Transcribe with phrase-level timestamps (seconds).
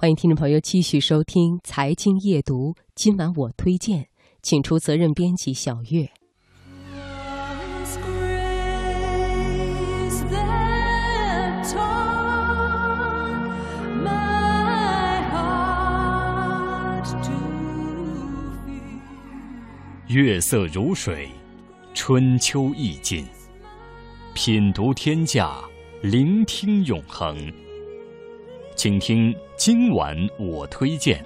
[0.00, 4.06] 欢迎听众朋友继续收听《财经夜读》，今晚我推荐，
[4.40, 6.08] 请出责任编辑小月。
[20.06, 21.28] 月色如水，
[21.92, 23.26] 春秋意境，
[24.32, 25.58] 品读天下，
[26.02, 27.36] 聆听永恒。
[28.78, 31.20] 请听今晚我推荐。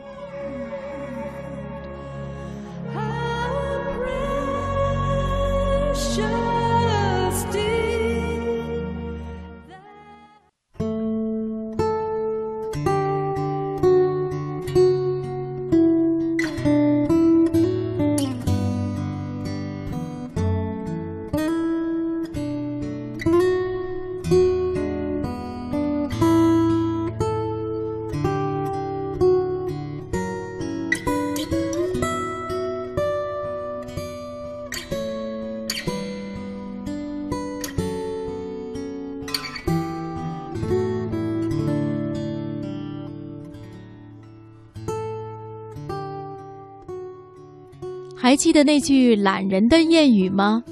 [48.23, 50.63] 还记得那句懒人的谚语吗？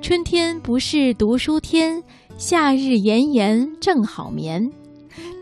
[0.00, 2.02] 春天不是读书天，
[2.38, 4.66] 夏日炎炎正好眠。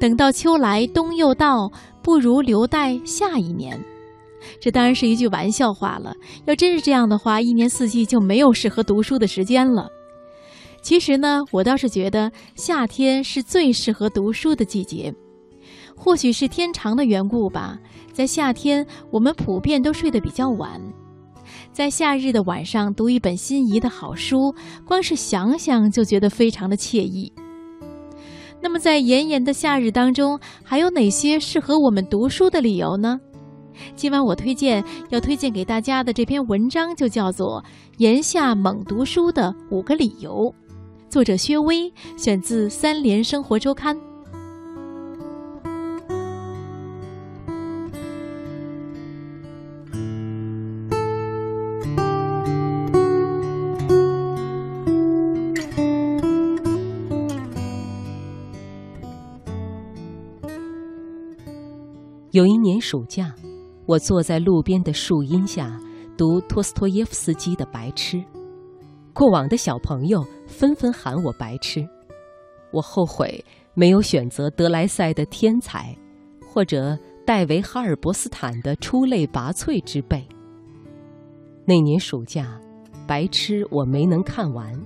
[0.01, 1.71] 等到秋来冬又到，
[2.03, 3.81] 不如留待下一年。
[4.61, 6.13] 这当然是一句玩笑话了。
[6.45, 9.87] 要真是这样的话，一年四季就没有适合读书的时间了。
[10.83, 15.15] 其实呢，我倒是觉得夏天是最适合读书的季节。
[15.95, 17.79] 或许是天长的缘故吧，
[18.13, 20.83] 在夏天我们普遍都睡得比较晚。
[21.75, 24.55] 在夏日的晚上读一本心仪的好书，
[24.87, 27.33] 光是想想就觉得非常的惬意。
[28.63, 33.19] 那么，在炎炎的夏日当中，还有哪些适合我们读书的理由呢？
[33.97, 37.61] 今晚我推荐要推荐给大家的这篇文章就叫做
[37.97, 40.31] 《炎夏猛读书的五个理由》，
[41.11, 43.97] 作者薛薇，选自《三联生活周刊》。
[62.35, 63.33] 有一年暑假，
[63.87, 65.81] 我坐在路边的树荫下
[66.17, 68.17] 读托斯托耶夫斯基的《白痴》。
[69.13, 71.89] 过往的小朋友纷纷喊我白痴，
[72.73, 73.45] 我后悔
[73.75, 75.97] 没有选择德莱塞的《天才》，
[76.45, 80.17] 或者戴维哈尔伯斯坦的《出类拔萃之辈》。
[81.65, 82.61] 那年暑假，
[83.07, 84.77] 《白痴》我没能看完，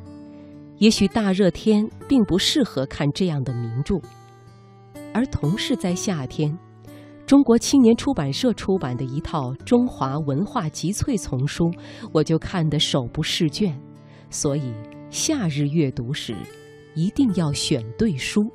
[0.77, 3.99] 也许大热天并不适合看这样的名著，
[5.15, 6.55] 而同是在夏天。
[7.29, 11.71] 中国青年出版社出版的一套《中华文化集萃》丛书，
[12.11, 13.79] 我就看得手不释卷。
[14.31, 14.73] 所以
[15.11, 16.35] 夏日阅读时，
[16.95, 18.51] 一定要选对书。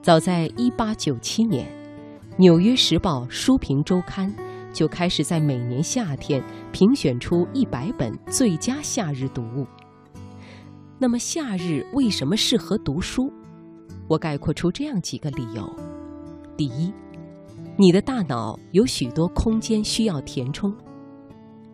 [0.00, 1.66] 早在一八九七年，
[2.38, 4.34] 《纽约时报》书评周刊
[4.72, 9.66] 就开始在每年夏天评选出一百本最佳夏日读物。
[10.98, 13.30] 那么，夏日为什么适合读书？
[14.08, 15.70] 我概括出这样几个理由。
[16.56, 16.92] 第一，
[17.76, 20.72] 你的大脑有许多空间需要填充。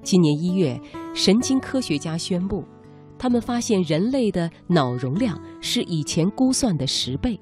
[0.02, 0.80] 今年一月，
[1.14, 2.64] 神经科学家宣布，
[3.18, 7.38] 他们发现人类的脑容量是以前估算的十倍，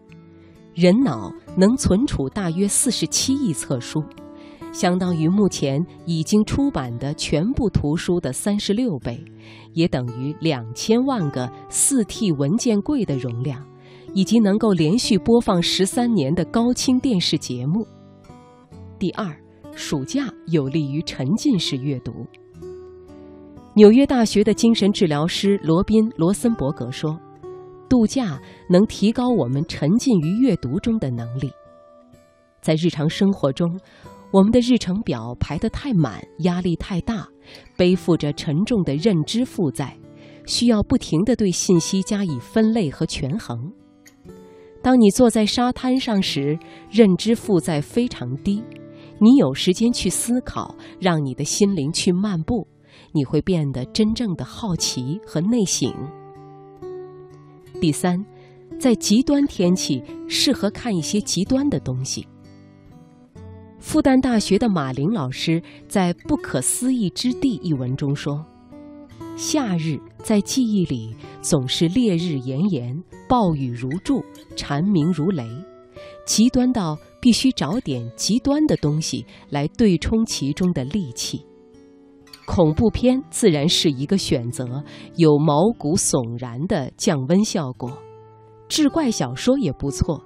[0.75, 4.03] 人脑能存储大约四十七亿册书，
[4.73, 9.23] 相当于目前已经出版的全部图书的三十六倍，
[9.75, 13.65] 也等于两千万个四 T 文件柜的容量。
[14.17, 17.87] 以及能够连续播放十三年的高清电视节目。
[18.99, 19.31] 第二，
[19.75, 22.27] 暑假有利于沉浸式阅读。
[23.75, 27.21] 纽约大学的精神治疗师罗宾·罗森伯格说
[27.91, 28.41] ：“度假
[28.71, 31.51] 能提高我们沉浸于阅读中的能力。
[32.63, 33.79] 在日常生活中，
[34.33, 37.29] 我们的日程表排得太满，压力太大，
[37.77, 39.95] 背负着沉重的认知负载，
[40.47, 43.71] 需要不停地对信息加以分类和权衡。”
[44.83, 46.59] 当你坐在沙滩上时，
[46.91, 48.63] 认知负载非常低，
[49.21, 52.67] 你有时间去思考，让你的心灵去漫步，
[53.13, 55.93] 你会变得真正的好奇和内省。
[57.81, 58.25] 第三，
[58.79, 62.27] 在极端天气适合看一些极端的东西。
[63.79, 68.45] 复旦大学的马林老师在《不可思议之地》一文中说。
[69.37, 74.25] 夏日在记忆里总是烈日炎炎、暴雨如注、
[74.57, 75.47] 蝉鸣如雷，
[76.27, 81.45] 极端到必须找点极端的东西来对冲其中的戾气。
[82.47, 84.83] 恐怖片自然是一个选择，
[85.17, 87.93] 有毛骨悚然的降温效果。
[88.69, 90.25] 志怪小说也不错，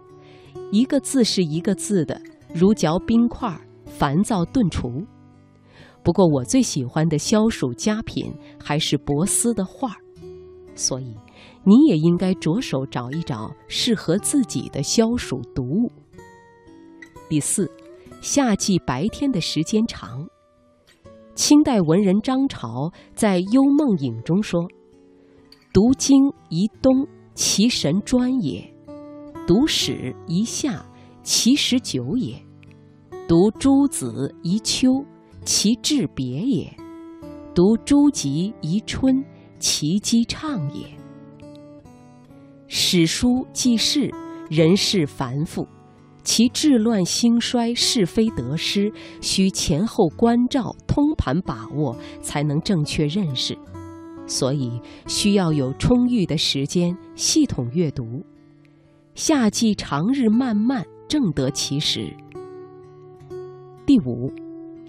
[0.70, 2.20] 一个字是一个字的，
[2.54, 5.04] 如嚼冰块，烦躁顿除。
[6.02, 10.00] 不过我最喜欢的消暑佳品还是博斯的画儿，
[10.75, 11.14] 所以
[11.62, 15.93] 你也应该着手找一找适合自己的消暑读物。
[17.29, 17.70] 第四，
[18.20, 20.26] 夏季白天的时间长。
[21.35, 24.69] 清代文人张潮在《幽梦影》中说
[25.73, 28.62] ：“读经宜冬，其神专也；
[29.47, 30.85] 读史宜夏，
[31.23, 32.35] 其时久也；
[33.29, 35.05] 读诸子宜秋。”
[35.44, 36.70] 其志别也，
[37.54, 39.25] 读诸集宜春，
[39.58, 40.87] 其机畅也。
[42.69, 44.12] 史书记事，
[44.48, 45.66] 人事繁复，
[46.22, 53.56] 其治乱兴衰、是非得失，需前后关照、通盘把握，才能正确认识。
[54.26, 58.22] 所以需要有充裕的时间系统阅读。
[59.14, 62.14] 夏季长日漫漫，正得其时。
[63.87, 64.32] 第五。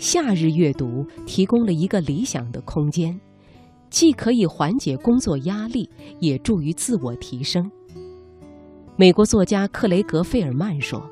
[0.01, 3.21] 夏日阅读提供了一个理想的空间，
[3.91, 5.87] 既可以缓解工作压力，
[6.19, 7.69] 也助于自我提升。
[8.95, 11.07] 美国作家克雷格·费尔曼说：“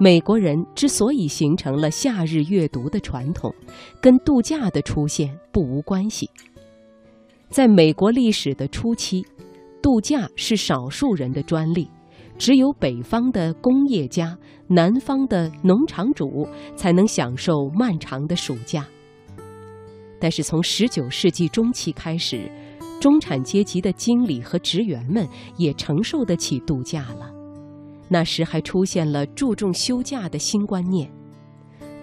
[0.00, 3.54] 美国人之所以形成了夏日阅读的传统，
[4.00, 6.30] 跟度假的出现不无关系。
[7.50, 9.26] 在美国历史的初期，
[9.82, 11.86] 度假是少数人的专利。”
[12.40, 14.34] 只有北方的工业家、
[14.66, 18.86] 南方的农场主才能享受漫长的暑假。
[20.18, 22.50] 但是从十九世纪中期开始，
[22.98, 25.28] 中产阶级的经理和职员们
[25.58, 27.30] 也承受得起度假了。
[28.08, 31.12] 那时还出现了注重休假的新观念。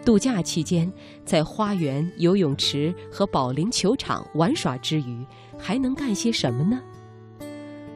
[0.06, 0.94] 度假期间，
[1.26, 5.26] 在花园、游泳池和保龄球场玩耍之余，
[5.58, 6.80] 还能干些什么呢？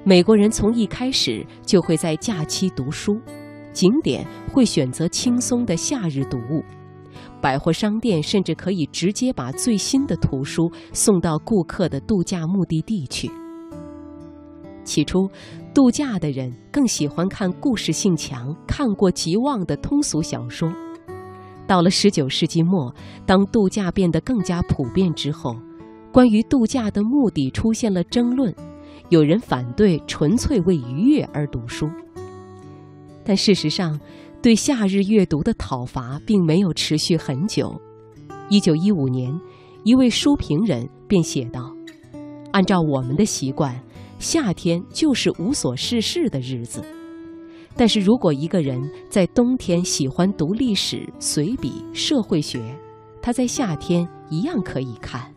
[0.03, 3.19] 美国人从一开始就会在假期读书，
[3.71, 6.63] 景点会选择轻松的夏日读物，
[7.39, 13.29] 百货商店甚至可以直接把最新的图书送到顾客的度假目的地去。
[14.83, 15.29] 起初，
[15.71, 20.73] 度假的人更喜欢看故事性强、看过即忘的通俗小说。
[21.67, 22.91] 到了十九世纪末，
[23.27, 25.55] 当度假变得更加普遍之后，
[26.11, 28.51] 关于度假的目的出现了争论。
[29.11, 31.85] 有人反对纯粹为愉悦而读书，
[33.25, 33.99] 但事实上，
[34.41, 37.75] 对夏日阅读的讨伐并没有持续很久。
[38.49, 39.37] 一九一五年，
[39.83, 41.75] 一位书评人便写道
[42.53, 43.77] ：“按照我们的习惯，
[44.17, 46.81] 夏天就是无所事事的日子。
[47.75, 52.61] 但是如果一个人在冬天喜欢读历史、随笔、社会学，
[53.21, 55.29] 他在夏天一样可以看。”